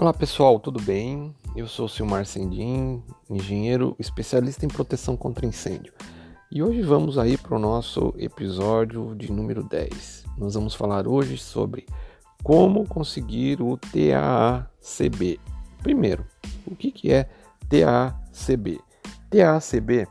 Olá 0.00 0.14
pessoal, 0.14 0.58
tudo 0.58 0.80
bem? 0.80 1.34
Eu 1.54 1.66
sou 1.66 1.84
o 1.84 1.88
Silmar 1.88 2.24
Sendim, 2.24 3.02
engenheiro 3.28 3.94
especialista 3.98 4.64
em 4.64 4.68
proteção 4.68 5.14
contra 5.14 5.44
incêndio. 5.44 5.92
E 6.50 6.62
hoje 6.62 6.80
vamos 6.80 7.18
aí 7.18 7.36
para 7.36 7.54
o 7.54 7.58
nosso 7.58 8.14
episódio 8.16 9.14
de 9.14 9.30
número 9.30 9.62
10. 9.62 10.24
Nós 10.38 10.54
vamos 10.54 10.74
falar 10.74 11.06
hoje 11.06 11.36
sobre 11.36 11.84
como 12.42 12.88
conseguir 12.88 13.60
o 13.60 13.76
TAACB. 13.76 15.38
Primeiro, 15.82 16.24
o 16.66 16.74
que, 16.74 16.90
que 16.90 17.12
é 17.12 17.28
TAACB? 17.68 18.80
TAACB 19.28 20.08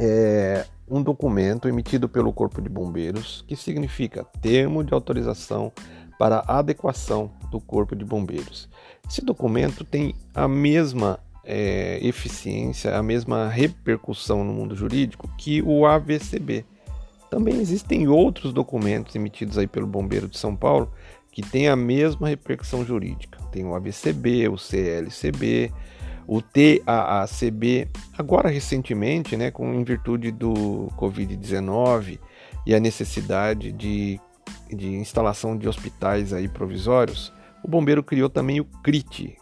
é 0.00 0.66
um 0.88 1.00
documento 1.00 1.68
emitido 1.68 2.08
pelo 2.08 2.32
Corpo 2.32 2.60
de 2.60 2.68
Bombeiros 2.68 3.44
que 3.46 3.54
significa 3.54 4.24
Termo 4.42 4.82
de 4.82 4.92
Autorização 4.92 5.72
para 6.20 6.44
Adequação 6.46 7.30
do 7.50 7.58
Corpo 7.58 7.96
de 7.96 8.04
Bombeiros. 8.04 8.68
Esse 9.08 9.24
documento 9.24 9.84
tem 9.84 10.14
a 10.34 10.46
mesma 10.46 11.18
é, 11.42 11.98
eficiência, 12.02 12.94
a 12.94 13.02
mesma 13.02 13.48
repercussão 13.48 14.44
no 14.44 14.52
mundo 14.52 14.76
jurídico 14.76 15.30
que 15.38 15.62
o 15.62 15.86
AVCB. 15.86 16.66
Também 17.30 17.58
existem 17.58 18.06
outros 18.06 18.52
documentos 18.52 19.16
emitidos 19.16 19.56
aí 19.56 19.66
pelo 19.66 19.86
Bombeiro 19.86 20.28
de 20.28 20.36
São 20.36 20.54
Paulo 20.54 20.92
que 21.32 21.40
têm 21.40 21.68
a 21.68 21.76
mesma 21.76 22.28
repercussão 22.28 22.84
jurídica. 22.84 23.38
Tem 23.50 23.64
o 23.64 23.74
AVCB, 23.74 24.46
o 24.50 24.58
CLCB, 24.58 25.72
o 26.26 26.42
TAACB, 26.42 27.88
agora 28.18 28.50
recentemente, 28.50 29.38
né, 29.38 29.50
com 29.50 29.72
em 29.72 29.82
virtude 29.84 30.30
do 30.30 30.92
Covid-19 30.98 32.18
e 32.66 32.74
a 32.74 32.78
necessidade 32.78 33.72
de, 33.72 34.20
de 34.74 34.88
instalação 34.94 35.56
de 35.56 35.68
hospitais 35.68 36.32
aí 36.32 36.48
provisórios, 36.48 37.32
o 37.62 37.68
bombeiro 37.68 38.02
criou 38.02 38.28
também 38.28 38.60
o 38.60 38.64
CRIT, 38.64 39.36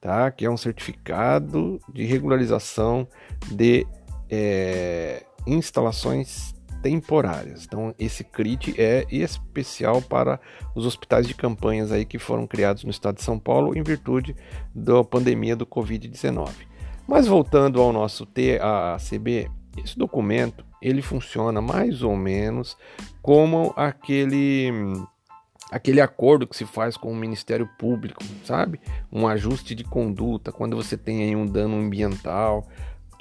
tá, 0.00 0.30
que 0.30 0.44
é 0.44 0.50
um 0.50 0.56
certificado 0.56 1.80
de 1.92 2.04
regularização 2.04 3.06
de 3.50 3.86
é, 4.30 5.24
instalações 5.46 6.54
temporárias. 6.82 7.64
Então, 7.64 7.94
esse 7.98 8.24
CRIT 8.24 8.74
é 8.80 9.06
especial 9.10 10.02
para 10.02 10.40
os 10.74 10.84
hospitais 10.84 11.26
de 11.26 11.34
campanhas 11.34 11.92
aí 11.92 12.04
que 12.04 12.18
foram 12.18 12.46
criados 12.46 12.84
no 12.84 12.90
estado 12.90 13.16
de 13.16 13.22
São 13.22 13.38
Paulo 13.38 13.76
em 13.76 13.82
virtude 13.82 14.34
da 14.74 15.02
pandemia 15.04 15.54
do 15.54 15.64
Covid-19. 15.64 16.50
Mas 17.06 17.26
voltando 17.26 17.80
ao 17.80 17.92
nosso 17.92 18.26
TACB, 18.26 19.50
esse 19.76 19.98
documento 19.98 20.64
ele 20.80 21.00
funciona 21.00 21.60
mais 21.60 22.02
ou 22.02 22.16
menos 22.16 22.76
como 23.22 23.72
aquele 23.76 24.70
aquele 25.70 26.02
acordo 26.02 26.46
que 26.46 26.54
se 26.54 26.66
faz 26.66 26.98
com 26.98 27.10
o 27.10 27.16
Ministério 27.16 27.66
Público, 27.78 28.22
sabe? 28.44 28.78
Um 29.10 29.26
ajuste 29.26 29.74
de 29.74 29.84
conduta 29.84 30.52
quando 30.52 30.76
você 30.76 30.98
tem 30.98 31.22
aí 31.22 31.34
um 31.34 31.46
dano 31.46 31.76
ambiental, 31.76 32.68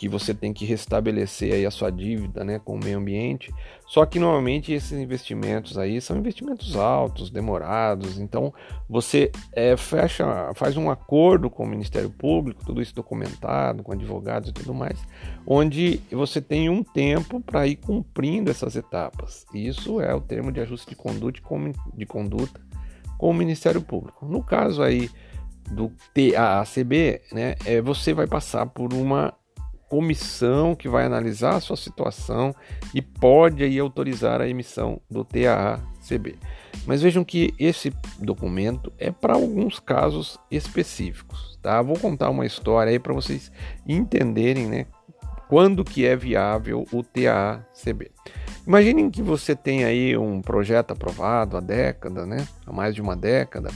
que 0.02 0.10
você 0.10 0.34
tem 0.34 0.52
que 0.52 0.66
restabelecer 0.66 1.54
aí 1.54 1.64
a 1.64 1.70
sua 1.70 1.92
dívida 1.92 2.44
né, 2.44 2.58
com 2.58 2.74
o 2.74 2.84
meio 2.84 2.98
ambiente. 2.98 3.54
Só 3.86 4.04
que 4.04 4.18
normalmente 4.18 4.74
esses 4.74 4.94
investimentos 4.94 5.78
aí 5.78 6.02
são 6.02 6.18
investimentos 6.18 6.76
altos, 6.76 7.30
demorados. 7.30 8.18
Então 8.18 8.52
você 8.90 9.32
é, 9.54 9.78
fecha, 9.78 10.52
faz 10.56 10.76
um 10.76 10.90
acordo 10.90 11.52
com 11.52 11.66
o 11.66 11.68
Ministério 11.68 12.10
Público, 12.10 12.66
tudo 12.66 12.82
isso 12.82 12.96
documentado, 12.96 13.84
com 13.84 13.92
advogados 13.92 14.50
e 14.50 14.54
tudo 14.54 14.74
mais, 14.74 15.00
onde 15.46 16.02
você 16.12 16.42
tem 16.42 16.68
um 16.68 16.82
tempo 16.82 17.40
para 17.40 17.68
ir 17.68 17.76
cumprindo 17.76 18.50
essas 18.50 18.76
etapas. 18.76 19.46
Isso 19.54 20.02
é 20.02 20.16
o 20.16 20.20
termo 20.20 20.52
de 20.52 20.62
ajuste 20.62 20.90
de 20.90 20.96
conduta, 20.96 21.40
de 21.94 22.06
conduta 22.08 22.60
com 23.20 23.30
o 23.30 23.34
Ministério 23.36 23.84
Público. 23.84 24.26
No 24.26 24.42
caso 24.42 24.82
aí 24.82 25.12
do 25.70 25.92
TAACB, 26.16 27.22
né, 27.32 27.56
é, 27.66 27.80
você 27.80 28.16
vai 28.16 28.26
passar 28.26 28.66
por 28.66 28.96
uma 28.96 29.32
comissão 29.92 30.74
que 30.74 30.88
vai 30.88 31.06
analisar 31.06 31.56
a 31.56 31.60
sua 31.60 31.76
situação 31.76 32.56
e 32.96 33.02
pode 33.02 33.62
aí 33.62 33.78
autorizar 33.78 34.40
a 34.40 34.48
emissão 34.48 35.02
do 35.12 35.26
TAA-CB. 35.26 36.38
Mas 36.88 37.02
vejam 37.02 37.26
que 37.26 37.54
esse 37.60 37.92
documento 38.18 38.90
é 38.98 39.12
para 39.12 39.34
alguns 39.34 39.82
casos 39.82 40.40
específicos, 40.50 41.60
tá? 41.62 41.82
Vou 41.82 42.00
contar 42.00 42.30
uma 42.30 42.46
história 42.46 42.90
aí 42.90 43.00
para 43.00 43.14
vocês 43.14 43.52
entenderem, 43.86 44.66
né, 44.66 44.86
quando 45.50 45.84
que 45.84 46.06
é 46.06 46.16
viável 46.16 46.86
o 46.94 47.04
TAA-CB. 47.04 48.12
Imaginem 48.66 49.10
que 49.10 49.22
você 49.22 49.58
tem 49.58 49.84
aí 49.84 50.18
um 50.18 50.42
projeto 50.42 50.92
aprovado 50.92 51.58
há 51.58 51.60
década, 51.60 52.26
né, 52.26 52.48
há 52.66 52.72
mais 52.72 52.96
de 52.96 53.02
uma 53.02 53.18
década, 53.18 53.70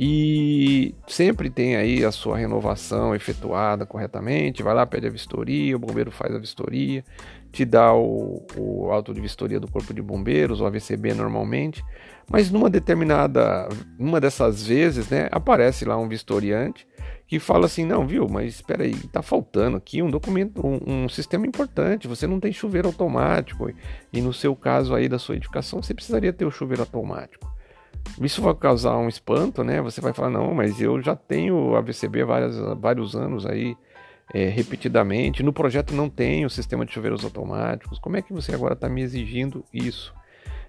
e 0.00 0.94
sempre 1.08 1.50
tem 1.50 1.74
aí 1.74 2.04
a 2.04 2.12
sua 2.12 2.38
renovação 2.38 3.16
efetuada 3.16 3.84
corretamente. 3.84 4.62
Vai 4.62 4.72
lá, 4.72 4.86
pede 4.86 5.08
a 5.08 5.10
vistoria, 5.10 5.74
o 5.74 5.78
bombeiro 5.80 6.12
faz 6.12 6.32
a 6.32 6.38
vistoria, 6.38 7.04
te 7.50 7.64
dá 7.64 7.92
o, 7.92 8.46
o 8.56 8.92
auto 8.92 9.12
de 9.12 9.20
vistoria 9.20 9.58
do 9.58 9.68
Corpo 9.68 9.92
de 9.92 10.00
Bombeiros, 10.00 10.60
o 10.60 10.66
AVCB 10.66 11.14
normalmente, 11.14 11.84
mas 12.30 12.48
numa 12.48 12.70
determinada, 12.70 13.68
uma 13.98 14.20
dessas 14.20 14.64
vezes, 14.64 15.08
né, 15.08 15.28
aparece 15.32 15.84
lá 15.84 15.96
um 15.96 16.08
vistoriante 16.08 16.86
que 17.26 17.40
fala 17.40 17.66
assim, 17.66 17.84
não, 17.84 18.06
viu, 18.06 18.28
mas 18.28 18.54
espera 18.54 18.84
aí, 18.84 18.94
tá 19.08 19.20
faltando 19.20 19.78
aqui 19.78 20.00
um 20.00 20.10
documento, 20.10 20.64
um, 20.64 21.04
um, 21.04 21.08
sistema 21.08 21.44
importante, 21.44 22.06
você 22.06 22.24
não 22.24 22.38
tem 22.38 22.52
chuveiro 22.52 22.86
automático, 22.86 23.68
e 24.12 24.20
no 24.20 24.32
seu 24.32 24.54
caso 24.54 24.94
aí 24.94 25.08
da 25.08 25.18
sua 25.18 25.34
edificação, 25.34 25.82
você 25.82 25.92
precisaria 25.92 26.32
ter 26.32 26.44
o 26.44 26.50
chuveiro 26.52 26.82
automático. 26.82 27.57
Isso 28.20 28.42
vai 28.42 28.54
causar 28.54 28.96
um 28.96 29.08
espanto, 29.08 29.62
né? 29.62 29.80
Você 29.80 30.00
vai 30.00 30.12
falar, 30.12 30.30
não, 30.30 30.54
mas 30.54 30.80
eu 30.80 31.00
já 31.00 31.14
tenho 31.14 31.74
AVCB 31.76 32.24
várias, 32.24 32.56
vários 32.78 33.14
anos 33.14 33.46
aí, 33.46 33.76
é, 34.32 34.48
repetidamente. 34.48 35.42
No 35.42 35.52
projeto 35.52 35.94
não 35.94 36.08
tem 36.08 36.44
o 36.44 36.50
sistema 36.50 36.84
de 36.84 36.92
chuveiros 36.92 37.24
automáticos. 37.24 37.98
Como 37.98 38.16
é 38.16 38.22
que 38.22 38.32
você 38.32 38.54
agora 38.54 38.74
está 38.74 38.88
me 38.88 39.02
exigindo 39.02 39.64
isso? 39.72 40.14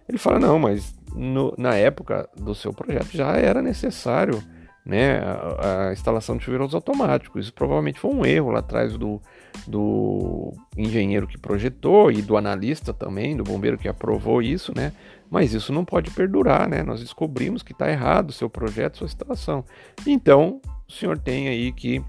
Ele 0.08 0.18
fala, 0.18 0.40
não, 0.40 0.58
mas 0.58 0.98
no, 1.14 1.54
na 1.58 1.76
época 1.76 2.28
do 2.36 2.56
seu 2.56 2.74
projeto 2.74 3.12
já 3.12 3.34
era 3.34 3.62
necessário 3.62 4.42
né, 4.90 5.20
a, 5.20 5.90
a, 5.90 5.94
instalação 5.94 6.36
de 6.36 6.44
chuveiros 6.44 6.74
automáticos. 6.74 7.46
Isso 7.46 7.54
provavelmente 7.54 8.00
foi 8.00 8.12
um 8.12 8.26
erro 8.26 8.50
lá 8.50 8.60
atrás 8.60 8.98
do, 8.98 9.22
do 9.68 10.52
engenheiro 10.76 11.28
que 11.28 11.38
projetou 11.38 12.12
e 12.12 12.24
do 12.24 12.36
analista 12.36 12.92
também, 12.92 13.38
do 13.38 13.44
bombeiro 13.44 13.78
que 13.78 13.88
aprovou 13.88 14.42
isso, 14.42 14.74
né? 14.76 14.92
Mas 15.30 15.54
isso 15.54 15.72
não 15.72 15.86
pode 15.86 16.10
perdurar, 16.10 16.68
né? 16.68 16.82
Nós 16.82 17.02
descobrimos 17.02 17.62
que 17.62 17.72
está 17.72 17.88
errado 17.88 18.32
o 18.32 18.34
seu 18.34 18.50
projeto, 18.50 18.98
sua 18.98 19.06
instalação. 19.06 19.64
Então, 20.08 20.60
o 20.88 20.92
senhor 20.92 21.20
tem 21.20 21.48
aí 21.48 21.72
que 21.72 22.04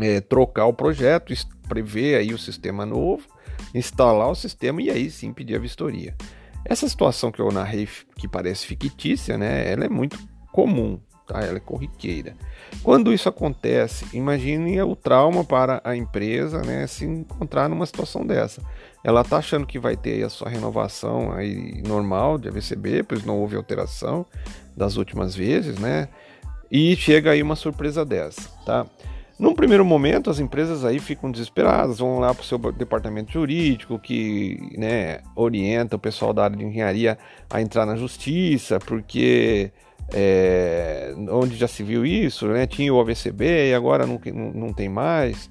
é, 0.00 0.20
trocar 0.20 0.66
o 0.66 0.72
projeto, 0.72 1.34
prever 1.68 2.14
aí 2.14 2.32
o 2.32 2.38
sistema 2.38 2.86
novo, 2.86 3.26
instalar 3.74 4.30
o 4.30 4.36
sistema 4.36 4.80
e 4.80 4.88
aí 4.88 5.10
sim 5.10 5.32
pedir 5.32 5.56
a 5.56 5.58
vistoria. 5.58 6.14
Essa 6.64 6.88
situação 6.88 7.32
que 7.32 7.40
eu 7.40 7.50
narrei, 7.50 7.88
que 8.16 8.28
parece 8.28 8.66
fictícia, 8.66 9.36
né? 9.36 9.68
Ela 9.68 9.86
é 9.86 9.88
muito 9.88 10.16
comum, 10.52 11.00
tá? 11.28 11.40
Ela 11.40 11.58
é 11.58 11.60
corriqueira. 11.60 12.34
Quando 12.82 13.12
isso 13.12 13.28
acontece, 13.28 14.06
imagine 14.14 14.80
o 14.82 14.96
trauma 14.96 15.44
para 15.44 15.80
a 15.84 15.94
empresa, 15.94 16.62
né, 16.62 16.86
se 16.86 17.04
encontrar 17.04 17.68
numa 17.68 17.86
situação 17.86 18.26
dessa. 18.26 18.62
Ela 19.04 19.20
está 19.20 19.36
achando 19.36 19.66
que 19.66 19.78
vai 19.78 19.96
ter 19.96 20.24
a 20.24 20.30
sua 20.30 20.48
renovação 20.48 21.32
aí 21.32 21.82
normal 21.86 22.38
de 22.38 22.48
AVCB, 22.48 23.04
pois 23.04 23.24
não 23.24 23.38
houve 23.38 23.56
alteração 23.56 24.26
das 24.76 24.96
últimas 24.96 25.36
vezes, 25.36 25.78
né? 25.78 26.08
E 26.70 26.96
chega 26.96 27.30
aí 27.30 27.42
uma 27.42 27.56
surpresa 27.56 28.04
dessa, 28.04 28.50
tá? 28.64 28.86
Num 29.38 29.54
primeiro 29.54 29.84
momento, 29.84 30.30
as 30.30 30.40
empresas 30.40 30.84
aí 30.84 30.98
ficam 30.98 31.30
desesperadas, 31.30 32.00
vão 32.00 32.18
lá 32.18 32.34
para 32.34 32.42
o 32.42 32.44
seu 32.44 32.58
departamento 32.72 33.32
jurídico, 33.32 33.96
que 33.96 34.58
né, 34.76 35.20
orienta 35.36 35.94
o 35.94 35.98
pessoal 35.98 36.34
da 36.34 36.42
área 36.42 36.56
de 36.56 36.64
engenharia 36.64 37.16
a 37.48 37.62
entrar 37.62 37.86
na 37.86 37.94
justiça, 37.94 38.80
porque 38.80 39.70
é, 40.12 41.14
onde 41.30 41.56
já 41.56 41.68
se 41.68 41.82
viu 41.82 42.04
isso, 42.04 42.46
né? 42.48 42.66
tinha 42.66 42.92
o 42.92 43.00
AVCB 43.00 43.70
e 43.70 43.74
agora 43.74 44.06
não, 44.06 44.20
não, 44.54 44.72
tem 44.72 44.88
mais. 44.88 45.50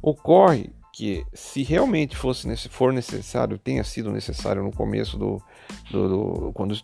Ocorre 0.00 0.70
que 0.92 1.24
se 1.32 1.62
realmente 1.62 2.16
fosse 2.16 2.48
for 2.68 2.92
necessário, 2.92 3.58
tenha 3.58 3.84
sido 3.84 4.10
necessário 4.10 4.62
no 4.62 4.72
começo 4.72 5.16
do, 5.16 5.42
do, 5.90 6.08
do 6.08 6.52
quando 6.52 6.78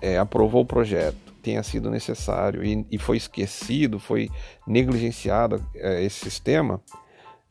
é, 0.00 0.18
aprovou 0.18 0.62
o 0.62 0.66
projeto, 0.66 1.16
tenha 1.42 1.62
sido 1.62 1.90
necessário 1.90 2.64
e, 2.64 2.86
e 2.90 2.98
foi 2.98 3.16
esquecido, 3.16 3.98
foi 3.98 4.28
negligenciado 4.66 5.64
é, 5.74 6.02
esse 6.02 6.18
sistema, 6.18 6.80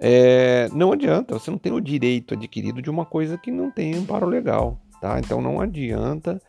é, 0.04 0.68
não 0.74 0.92
adianta, 0.92 1.38
você 1.38 1.52
não 1.52 1.60
tem 1.60 1.72
o 1.72 1.80
direito 1.80 2.34
adquirido 2.34 2.81
de 2.81 2.90
uma 2.90 3.06
coisa 3.06 3.38
que 3.38 3.52
não 3.52 3.69
tem 3.69 3.94
amparo 3.94 4.25
legal, 4.25 4.80
tá? 5.00 5.19
Então 5.19 5.40
não 5.40 5.62
adianta 5.62 6.42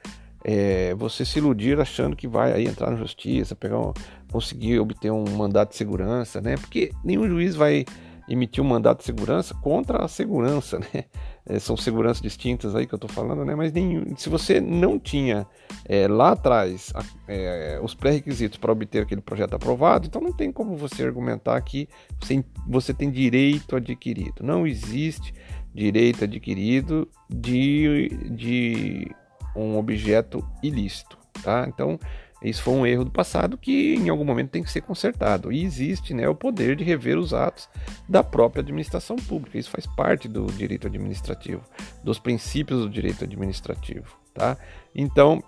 é, 0.45 0.95
você 0.95 1.25
se 1.25 1.39
iludir 1.39 1.81
achando 1.81 2.17
que 2.17 2.27
vai 2.27 2.53
aí 2.53 2.67
entrar 2.67 2.91
na 2.91 2.97
justiça, 2.97 3.55
pegar 3.55 3.79
um, 3.79 3.93
conseguir 4.31 4.79
obter 4.81 5.11
um 5.11 5.25
mandato 5.37 5.71
de 5.71 5.77
segurança, 5.77 6.41
né? 6.41 6.57
Porque 6.57 6.91
nenhum 7.05 7.29
juiz 7.29 7.55
vai 7.55 7.85
emitir 8.29 8.63
um 8.63 8.67
mandato 8.67 8.99
de 8.99 9.05
segurança 9.05 9.55
contra 9.55 10.05
a 10.05 10.09
segurança, 10.09 10.79
né? 10.95 11.05
É, 11.45 11.59
são 11.59 11.77
seguranças 11.77 12.23
distintas 12.23 12.75
aí 12.75 12.87
que 12.87 12.95
eu 12.95 12.97
estou 12.97 13.11
falando, 13.11 13.45
né? 13.45 13.55
Mas 13.55 13.73
nenhum, 13.73 14.17
se 14.17 14.29
você 14.29 14.61
não 14.61 14.99
tinha 14.99 15.47
é, 15.85 16.07
lá 16.07 16.33
atrás 16.33 16.93
a, 16.95 17.05
é, 17.27 17.81
os 17.83 17.95
pré-requisitos 17.95 18.59
para 18.59 18.73
obter 18.73 19.03
aquele 19.03 19.21
projeto 19.21 19.55
aprovado, 19.55 20.07
então 20.07 20.21
não 20.21 20.33
tem 20.33 20.53
como 20.53 20.77
você 20.77 21.03
argumentar 21.03 21.61
que 21.63 21.89
você, 22.21 22.45
você 22.67 22.95
tem 22.95 23.11
direito 23.11 23.77
adquirido. 23.77 24.43
Não 24.43 24.67
existe 24.67 25.35
direito 25.75 26.25
adquirido 26.25 27.09
de, 27.29 28.09
de 28.31 29.11
um 29.55 29.77
objeto 29.77 30.47
ilícito, 30.63 31.19
tá? 31.43 31.67
Então 31.69 31.99
isso 32.43 32.63
foi 32.63 32.75
um 32.75 32.85
erro 32.85 33.05
do 33.05 33.11
passado 33.11 33.57
que 33.57 33.95
em 33.95 34.09
algum 34.09 34.25
momento 34.25 34.51
tem 34.51 34.63
que 34.63 34.71
ser 34.71 34.81
consertado. 34.81 35.53
E 35.53 35.63
existe 35.63 36.13
né, 36.13 36.29
o 36.29 36.35
poder 36.35 36.75
de 36.75 36.83
rever 36.83 37.17
os 37.17 37.33
atos 37.33 37.69
da 38.09 38.25
própria 38.25 38.61
administração 38.63 39.17
pública. 39.17 39.59
Isso 39.59 39.71
faz 39.71 39.87
parte 39.87 40.27
do 40.27 40.47
direito 40.47 40.89
administrativo, 40.89 41.63
dos 42.03 42.19
princípios 42.19 42.81
do 42.81 42.91
direito 42.91 43.23
administrativo. 43.23 44.17
Tá? 44.35 44.57
Então, 44.95 45.43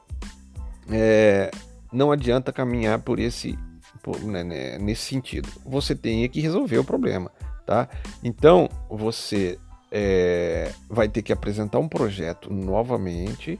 é, 0.88 1.50
não 1.92 2.12
adianta 2.12 2.52
caminhar 2.52 3.00
por 3.00 3.18
esse, 3.18 3.58
por, 4.00 4.20
né, 4.22 4.44
né, 4.44 4.78
nesse 4.78 5.02
sentido. 5.02 5.48
Você 5.66 5.96
tem 5.96 6.28
que 6.28 6.40
resolver 6.40 6.78
o 6.78 6.84
problema. 6.84 7.30
Tá? 7.66 7.88
Então, 8.22 8.68
você 8.88 9.58
é, 9.90 10.70
vai 10.88 11.08
ter 11.08 11.22
que 11.22 11.32
apresentar 11.32 11.80
um 11.80 11.88
projeto 11.88 12.52
novamente 12.52 13.58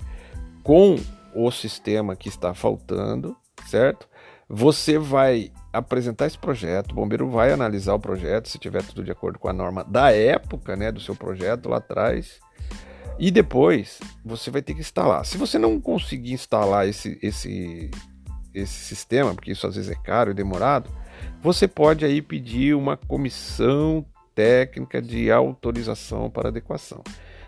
com 0.65 0.97
o 1.35 1.51
sistema 1.51 2.17
que 2.17 2.29
está 2.29 2.55
faltando, 2.55 3.37
certo? 3.67 4.09
Você 4.49 4.99
vai 4.99 5.53
apresentar 5.73 6.27
esse 6.27 6.39
projeto, 6.39 6.93
o 6.93 6.95
bombeiro 6.95 7.29
vai 7.29 7.53
analisar 7.53 7.95
o 7.95 8.01
projeto, 8.01 8.49
se 8.49 8.59
tiver 8.59 8.83
tudo 8.83 9.05
de 9.05 9.13
acordo 9.13 9.39
com 9.39 9.49
a 9.49 9.53
norma 9.53 9.85
da 9.85 10.11
época, 10.11 10.75
né, 10.75 10.91
do 10.91 11.01
seu 11.01 11.15
projeto 11.15 11.69
lá 11.69 11.77
atrás. 11.77 12.41
E 13.19 13.31
depois 13.31 14.01
você 14.25 14.51
vai 14.51 14.63
ter 14.63 14.75
que 14.75 14.81
instalar. 14.81 15.25
Se 15.25 15.37
você 15.37 15.59
não 15.59 15.81
conseguir 15.81 16.33
instalar 16.33 16.89
esse, 16.89 17.19
esse, 17.23 17.91
esse 18.55 18.73
sistema, 18.73 19.35
porque 19.35 19.53
isso 19.53 19.67
às 19.67 19.77
vezes 19.77 19.91
é 19.91 19.95
caro 19.95 20.31
e 20.31 20.35
demorado, 20.35 20.91
você 21.43 21.69
pode 21.69 22.05
aí 22.05 22.23
pedir 22.23 22.75
uma 22.75 22.97
comissão 22.97 24.05
técnica 24.35 25.01
de 25.01 25.31
autorização 25.31 26.31
para 26.31 26.49
adequação. 26.49 27.03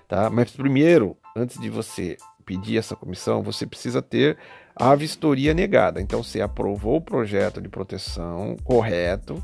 Tá? 0.06 0.30
Mas 0.30 0.50
primeiro, 0.52 1.16
antes 1.34 1.58
de 1.58 1.68
você 1.68 2.16
pedir 2.46 2.78
essa 2.78 2.94
comissão, 2.94 3.42
você 3.42 3.66
precisa 3.66 4.00
ter 4.00 4.38
a 4.74 4.94
vistoria 4.94 5.52
negada. 5.52 6.00
Então, 6.00 6.22
você 6.22 6.40
aprovou 6.40 6.96
o 6.96 7.00
projeto 7.00 7.60
de 7.60 7.68
proteção 7.68 8.56
correto, 8.62 9.42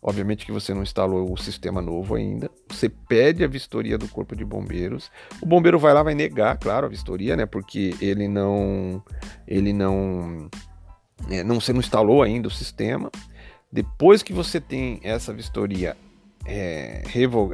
obviamente 0.00 0.46
que 0.46 0.52
você 0.52 0.72
não 0.72 0.82
instalou 0.82 1.32
o 1.32 1.36
sistema 1.36 1.82
novo 1.82 2.14
ainda, 2.14 2.50
você 2.68 2.88
pede 2.88 3.42
a 3.42 3.48
vistoria 3.48 3.98
do 3.98 4.06
Corpo 4.06 4.36
de 4.36 4.44
Bombeiros, 4.44 5.10
o 5.42 5.46
bombeiro 5.46 5.78
vai 5.78 5.92
lá, 5.92 6.02
vai 6.02 6.14
negar, 6.14 6.56
claro, 6.58 6.86
a 6.86 6.90
vistoria, 6.90 7.34
né, 7.34 7.46
porque 7.46 7.94
ele 8.00 8.28
não, 8.28 9.02
ele 9.48 9.72
não, 9.72 10.48
é, 11.30 11.42
não, 11.42 11.58
você 11.58 11.72
não 11.72 11.80
instalou 11.80 12.22
ainda 12.22 12.48
o 12.48 12.50
sistema, 12.50 13.10
depois 13.72 14.22
que 14.22 14.32
você 14.32 14.60
tem 14.60 15.00
essa 15.02 15.32
vistoria 15.32 15.96
é, 16.46 17.02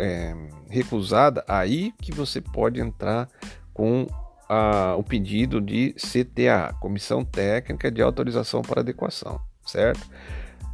é, 0.00 0.36
recusada, 0.68 1.44
aí 1.46 1.94
que 2.02 2.12
você 2.12 2.40
pode 2.40 2.80
entrar 2.80 3.28
com 3.72 4.06
a, 4.52 4.96
o 4.96 5.04
pedido 5.04 5.60
de 5.60 5.92
CTA, 5.92 6.74
Comissão 6.80 7.24
Técnica 7.24 7.88
de 7.88 8.02
Autorização 8.02 8.62
para 8.62 8.80
Adequação, 8.80 9.40
certo? 9.64 10.00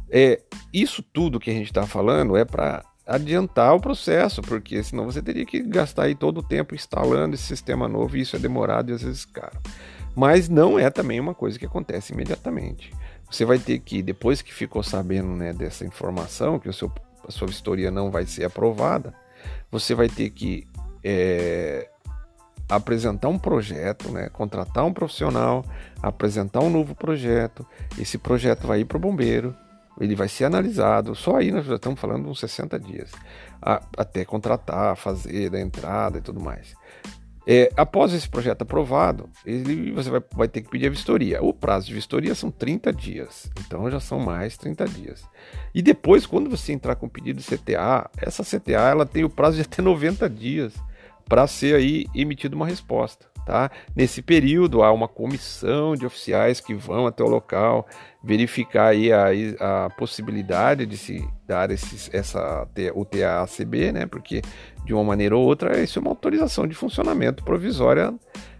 É, 0.09 0.41
isso 0.73 1.03
tudo 1.03 1.39
que 1.39 1.51
a 1.51 1.53
gente 1.53 1.67
está 1.67 1.85
falando 1.85 2.35
é 2.35 2.43
para 2.43 2.83
adiantar 3.05 3.75
o 3.75 3.79
processo, 3.79 4.41
porque 4.41 4.81
senão 4.81 5.05
você 5.05 5.21
teria 5.21 5.45
que 5.45 5.61
gastar 5.61 6.05
aí 6.05 6.15
todo 6.15 6.39
o 6.39 6.43
tempo 6.43 6.73
instalando 6.73 7.35
esse 7.35 7.43
sistema 7.43 7.87
novo 7.87 8.17
e 8.17 8.21
isso 8.21 8.35
é 8.35 8.39
demorado 8.39 8.89
e 8.89 8.95
às 8.95 9.03
vezes 9.03 9.25
caro. 9.25 9.59
Mas 10.15 10.49
não 10.49 10.79
é 10.79 10.89
também 10.89 11.19
uma 11.19 11.35
coisa 11.35 11.59
que 11.59 11.65
acontece 11.67 12.13
imediatamente. 12.13 12.91
Você 13.29 13.45
vai 13.45 13.59
ter 13.59 13.77
que, 13.77 14.01
depois 14.01 14.41
que 14.41 14.51
ficou 14.51 14.81
sabendo 14.81 15.27
né, 15.27 15.53
dessa 15.53 15.85
informação, 15.85 16.57
que 16.57 16.67
o 16.67 16.73
seu, 16.73 16.91
a 17.27 17.31
sua 17.31 17.47
vistoria 17.47 17.91
não 17.91 18.09
vai 18.09 18.25
ser 18.25 18.45
aprovada, 18.45 19.13
você 19.69 19.93
vai 19.93 20.09
ter 20.09 20.31
que 20.31 20.65
é, 21.03 21.87
apresentar 22.69 23.29
um 23.29 23.39
projeto, 23.39 24.11
né, 24.11 24.29
contratar 24.29 24.85
um 24.85 24.93
profissional, 24.93 25.65
apresentar 26.01 26.59
um 26.61 26.69
novo 26.69 26.95
projeto. 26.95 27.65
Esse 27.97 28.17
projeto 28.17 28.67
vai 28.67 28.81
ir 28.81 28.85
para 28.85 28.97
o 28.97 28.99
bombeiro, 28.99 29.55
ele 29.99 30.15
vai 30.15 30.27
ser 30.27 30.45
analisado. 30.45 31.15
Só 31.15 31.37
aí 31.37 31.51
nós 31.51 31.65
já 31.65 31.75
estamos 31.75 31.99
falando 31.99 32.29
uns 32.29 32.39
60 32.39 32.79
dias, 32.79 33.11
a, 33.61 33.81
até 33.97 34.25
contratar, 34.25 34.95
fazer 34.95 35.53
a 35.55 35.59
entrada 35.59 36.17
e 36.17 36.21
tudo 36.21 36.39
mais. 36.39 36.75
É, 37.49 37.71
após 37.77 38.11
esse 38.13 38.27
projeto 38.27 38.63
aprovado, 38.63 39.29
ele, 39.45 39.93
você 39.93 40.09
vai, 40.09 40.21
vai, 40.33 40.47
ter 40.49 40.61
que 40.61 40.69
pedir 40.69 40.87
a 40.87 40.89
vistoria. 40.89 41.41
O 41.41 41.53
prazo 41.53 41.87
de 41.87 41.93
vistoria 41.93 42.35
são 42.35 42.51
30 42.51 42.91
dias, 42.91 43.49
então 43.61 43.89
já 43.89 44.01
são 44.01 44.19
mais 44.19 44.57
30 44.57 44.85
dias. 44.89 45.23
E 45.73 45.81
depois, 45.81 46.25
quando 46.25 46.49
você 46.49 46.73
entrar 46.73 46.95
com 46.95 47.05
o 47.05 47.09
pedido 47.09 47.39
de 47.39 47.47
CTA, 47.47 48.09
essa 48.17 48.43
CTA 48.43 48.89
ela 48.89 49.05
tem 49.05 49.23
o 49.23 49.29
prazo 49.29 49.55
de 49.55 49.61
até 49.61 49.81
90 49.81 50.29
dias 50.29 50.73
para 51.27 51.47
ser 51.47 51.75
aí 51.75 52.05
emitida 52.15 52.55
uma 52.55 52.65
resposta. 52.65 53.27
Tá? 53.45 53.71
Nesse 53.95 54.21
período 54.21 54.83
há 54.83 54.91
uma 54.91 55.07
comissão 55.07 55.95
de 55.95 56.05
oficiais 56.05 56.59
que 56.59 56.73
vão 56.73 57.07
até 57.07 57.23
o 57.23 57.29
local 57.29 57.87
verificar 58.21 58.87
aí 58.87 59.09
a, 59.13 59.85
a 59.85 59.89
possibilidade 59.91 60.85
de 60.85 60.97
se 60.97 61.25
dar 61.47 61.71
esses, 61.71 62.09
essa, 62.13 62.67
o 62.93 63.05
TACB, 63.05 63.93
né? 63.93 64.05
porque 64.05 64.41
de 64.83 64.93
uma 64.93 65.03
maneira 65.03 65.37
ou 65.37 65.45
outra 65.45 65.81
isso 65.81 65.97
é 65.97 66.01
uma 66.01 66.11
autorização 66.11 66.67
de 66.67 66.75
funcionamento 66.75 67.41
provisória 67.41 68.13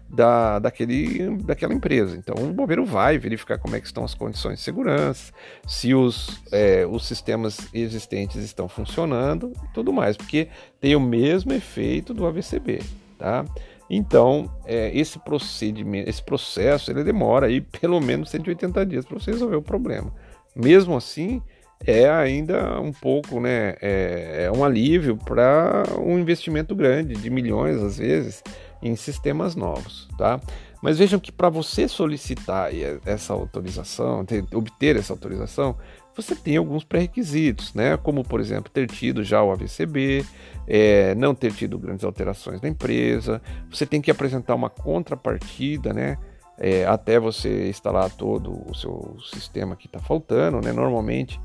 da, 0.08 0.58
daquele, 0.58 1.36
daquela 1.38 1.74
empresa. 1.74 2.16
Então 2.16 2.34
o 2.42 2.52
bombeiro 2.52 2.84
vai 2.84 3.18
verificar 3.18 3.58
como 3.58 3.76
é 3.76 3.80
que 3.80 3.86
estão 3.86 4.04
as 4.04 4.14
condições 4.14 4.58
de 4.58 4.64
segurança, 4.64 5.32
se 5.66 5.94
os, 5.94 6.42
é, 6.50 6.86
os 6.86 7.06
sistemas 7.06 7.68
existentes 7.74 8.42
estão 8.42 8.68
funcionando 8.68 9.52
e 9.64 9.74
tudo 9.74 9.92
mais, 9.92 10.16
porque 10.16 10.48
tem 10.80 10.96
o 10.96 11.00
mesmo 11.00 11.52
efeito 11.52 12.14
do 12.14 12.26
AVCB, 12.26 12.80
tá? 13.18 13.44
Então, 13.90 14.50
é, 14.66 14.90
esse 14.96 15.18
procedimento, 15.18 16.10
esse 16.10 16.22
processo, 16.22 16.90
ele 16.90 17.02
demora 17.02 17.46
aí 17.46 17.60
pelo 17.80 18.00
menos 18.00 18.30
180 18.30 18.86
dias 18.86 19.04
para 19.04 19.18
você 19.18 19.30
resolver 19.30 19.56
o 19.56 19.62
problema. 19.62 20.12
Mesmo 20.54 20.96
assim, 20.96 21.42
é 21.86 22.08
ainda 22.08 22.80
um 22.80 22.92
pouco, 22.92 23.40
né, 23.40 23.76
é, 23.80 24.44
é 24.46 24.52
um 24.52 24.64
alívio 24.64 25.16
para 25.16 25.84
um 25.98 26.18
investimento 26.18 26.74
grande 26.74 27.14
de 27.14 27.30
milhões 27.30 27.76
às 27.76 27.98
vezes 27.98 28.42
em 28.82 28.94
sistemas 28.96 29.54
novos, 29.54 30.08
tá? 30.16 30.40
Mas 30.82 30.98
vejam 30.98 31.18
que 31.18 31.32
para 31.32 31.48
você 31.48 31.88
solicitar 31.88 32.70
essa 33.04 33.32
autorização, 33.32 34.24
ter, 34.24 34.44
obter 34.54 34.96
essa 34.96 35.12
autorização, 35.12 35.76
você 36.14 36.34
tem 36.34 36.56
alguns 36.56 36.84
pré-requisitos, 36.84 37.74
né? 37.74 37.96
Como, 37.96 38.24
por 38.24 38.40
exemplo, 38.40 38.70
ter 38.72 38.88
tido 38.88 39.22
já 39.22 39.42
o 39.42 39.52
AVCB, 39.52 40.24
é, 40.66 41.14
não 41.14 41.34
ter 41.34 41.52
tido 41.52 41.78
grandes 41.78 42.04
alterações 42.04 42.60
na 42.60 42.68
empresa, 42.68 43.40
você 43.70 43.86
tem 43.86 44.00
que 44.00 44.10
apresentar 44.10 44.54
uma 44.54 44.70
contrapartida, 44.70 45.92
né? 45.92 46.16
É, 46.56 46.84
até 46.86 47.20
você 47.20 47.68
instalar 47.68 48.10
todo 48.10 48.68
o 48.68 48.74
seu 48.74 49.16
sistema 49.32 49.76
que 49.76 49.86
está 49.86 50.00
faltando, 50.00 50.60
né? 50.60 50.72
Normalmente, 50.72 51.40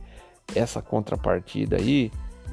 essa 0.56 0.82
contrapartida 0.82 1.78
aí 1.78 2.12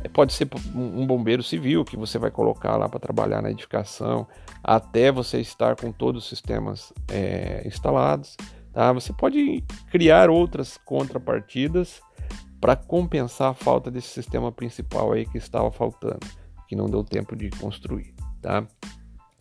pode 0.09 0.33
ser 0.33 0.49
um 0.75 1.07
bombeiro 1.07 1.42
civil 1.42 1.85
que 1.85 1.97
você 1.97 2.19
vai 2.19 2.30
colocar 2.30 2.76
lá 2.76 2.88
para 2.88 2.99
trabalhar 2.99 3.42
na 3.42 3.50
edificação, 3.50 4.26
até 4.62 5.12
você 5.12 5.40
estar 5.40 5.76
com 5.76 5.92
todos 5.92 6.25
os 6.25 6.28
sistemas 6.28 6.92
é, 7.09 7.62
instalados. 7.66 8.37
Tá? 8.73 8.92
Você 8.92 9.12
pode 9.12 9.62
criar 9.90 10.30
outras 10.30 10.78
contrapartidas 10.78 12.00
para 12.61 12.76
compensar 12.76 13.50
a 13.50 13.54
falta 13.54 13.90
desse 13.90 14.09
sistema 14.09 14.52
principal 14.52 15.12
aí 15.12 15.26
que 15.26 15.38
estava 15.38 15.71
faltando, 15.71 16.26
que 16.69 16.76
não 16.76 16.87
deu 16.87 17.02
tempo 17.02 17.35
de 17.35 17.50
construir. 17.50 18.14
Tá? 18.40 18.66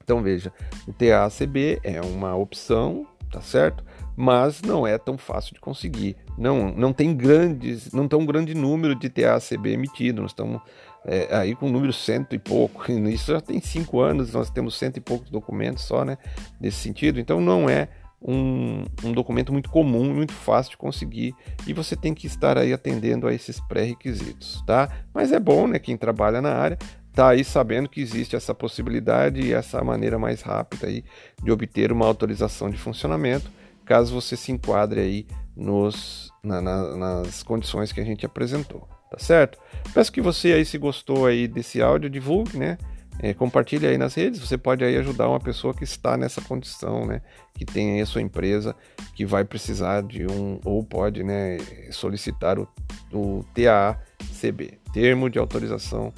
Então 0.04 0.24
veja, 0.24 0.51
o 0.88 0.94
TACB 0.94 1.80
é 1.84 2.01
uma 2.01 2.36
opção, 2.36 3.06
tá 3.32 3.42
certo? 3.42 3.84
Mas 4.21 4.61
não 4.61 4.85
é 4.85 4.97
tão 4.97 5.17
fácil 5.17 5.53
de 5.53 5.61
conseguir. 5.61 6.17
Não, 6.38 6.73
não 6.73 6.91
tem 6.91 7.15
grandes, 7.15 7.93
não 7.93 8.03
um 8.19 8.25
grande 8.25 8.53
número 8.53 8.93
de 8.93 9.07
TACB 9.07 9.71
emitido. 9.71 10.21
Nós 10.21 10.31
estamos 10.31 10.61
é, 11.05 11.33
aí 11.33 11.55
com 11.55 11.67
um 11.67 11.71
número 11.71 11.93
cento 11.93 12.35
e 12.35 12.38
pouco. 12.38 12.91
Isso 13.07 13.31
já 13.31 13.39
tem 13.39 13.61
cinco 13.61 14.01
anos, 14.01 14.33
nós 14.33 14.49
temos 14.49 14.77
cento 14.77 14.97
e 14.97 14.99
poucos 14.99 15.29
documentos 15.29 15.85
só, 15.85 16.03
né? 16.03 16.17
Nesse 16.59 16.79
sentido. 16.79 17.17
Então 17.17 17.39
não 17.39 17.69
é 17.69 17.88
um, 18.21 18.83
um 19.05 19.13
documento 19.13 19.53
muito 19.53 19.69
comum, 19.69 20.13
muito 20.13 20.33
fácil 20.33 20.71
de 20.71 20.77
conseguir. 20.77 21.33
E 21.65 21.71
você 21.71 21.95
tem 21.95 22.13
que 22.13 22.27
estar 22.27 22.57
aí 22.57 22.73
atendendo 22.73 23.25
a 23.25 23.33
esses 23.33 23.61
pré-requisitos, 23.61 24.61
tá? 24.67 24.89
Mas 25.13 25.31
é 25.31 25.39
bom, 25.39 25.65
né? 25.65 25.79
Quem 25.79 25.95
trabalha 25.95 26.41
na 26.41 26.53
área 26.53 26.77
tá 27.13 27.29
aí 27.29 27.45
sabendo 27.45 27.88
que 27.88 28.01
existe 28.01 28.35
essa 28.35 28.53
possibilidade 28.53 29.39
e 29.39 29.53
essa 29.53 29.81
maneira 29.81 30.19
mais 30.19 30.41
rápida 30.41 30.88
aí 30.88 31.05
de 31.41 31.51
obter 31.53 31.89
uma 31.93 32.05
autorização 32.05 32.69
de 32.69 32.77
funcionamento, 32.77 33.49
caso 33.89 34.13
você 34.13 34.38
se 34.38 34.51
enquadre 34.51 35.01
aí 35.01 35.27
nos, 35.55 36.31
na, 36.43 36.62
na, 36.62 36.96
nas 36.96 37.43
condições 37.43 37.91
que 37.91 38.00
a 38.00 38.05
gente 38.05 38.25
apresentou 38.25 38.88
tá 39.10 39.17
certo? 39.17 39.58
Peço 39.93 40.12
que 40.12 40.22
você 40.22 40.53
aí, 40.53 40.63
se 40.63 40.77
gostou 40.77 41.25
aí 41.25 41.48
desse 41.48 41.81
áudio, 41.81 42.10
divulgue, 42.10 42.58
né? 42.58 42.77
É, 43.22 43.34
compartilhe 43.34 43.86
aí 43.86 43.98
nas 43.98 44.13
redes, 44.13 44.39
você 44.39 44.58
pode 44.58 44.81
aí 44.84 44.96
ajudar 44.96 45.27
uma 45.27 45.41
pessoa 45.41 45.74
que 45.74 45.84
está 45.84 46.15
nessa 46.15 46.41
condição, 46.41 47.05
né? 47.05 47.22
Que 47.53 47.65
tem 47.65 47.96
aí 47.96 48.01
a 48.01 48.05
sua 48.05 48.22
empresa, 48.22 48.74
que 49.13 49.25
vai 49.25 49.43
precisar 49.43 50.03
de 50.03 50.25
um, 50.25 50.60
ou 50.63 50.81
pode, 50.84 51.22
né, 51.22 51.58
solicitar 51.91 52.58
o, 52.58 52.67
o 53.12 53.43
TACB, 53.53 54.79
Termo 54.93 55.29
de 55.29 55.38
Autorização 55.38 56.13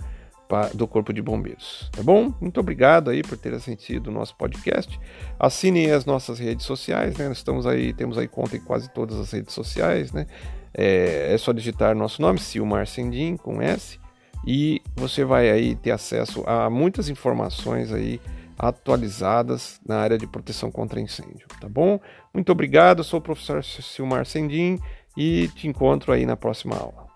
do 0.74 0.88
Corpo 0.88 1.13
de 1.13 1.22
Bombeiros. 1.22 1.89
Tá 1.91 2.03
bom? 2.03 2.34
Muito 2.39 2.60
obrigado 2.60 3.10
aí 3.10 3.22
por 3.22 3.38
ter 3.38 3.53
assistido 3.53 4.08
o 4.08 4.12
nosso 4.12 4.36
podcast. 4.36 5.00
Assinem 5.39 5.91
as 5.91 6.05
nossas 6.05 6.39
redes 6.39 6.65
sociais, 6.65 7.17
né? 7.17 7.27
Nós 7.27 7.38
estamos 7.38 7.65
aí, 7.65 7.93
temos 7.93 8.17
aí 8.17 8.27
conta 8.27 8.58
em 8.58 8.62
quase 8.62 8.89
todas 8.89 9.20
as 9.20 9.31
redes 9.31 9.53
sociais, 9.53 10.12
né? 10.12 10.25
É, 10.74 11.34
é 11.34 11.38
só 11.38 11.51
digitar 11.51 11.96
nosso 11.96 12.22
nome, 12.22 12.39
Silmar 12.39 12.88
Sendim, 12.88 13.36
com 13.36 13.62
S, 13.62 14.00
e 14.46 14.81
você 14.96 15.24
vai 15.24 15.50
aí 15.50 15.75
ter 15.75 15.91
acesso 15.91 16.43
a 16.48 16.70
muitas 16.70 17.10
informações 17.10 17.91
aí 17.91 18.22
atualizadas 18.58 19.79
na 19.86 19.98
área 19.98 20.17
de 20.17 20.27
proteção 20.27 20.72
contra 20.72 21.01
incêndio, 21.01 21.48
tá 21.60 21.67
bom? 21.67 22.00
Muito 22.34 22.51
obrigado, 22.51 23.03
sou 23.03 23.20
o 23.20 23.22
professor 23.22 23.63
Silmar 23.63 24.25
Sendim 24.25 24.79
e 25.17 25.50
te 25.55 25.67
encontro 25.67 26.13
aí 26.13 26.25
na 26.25 26.38
próxima 26.38 26.75
aula. 26.77 27.11